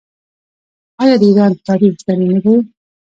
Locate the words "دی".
2.43-2.55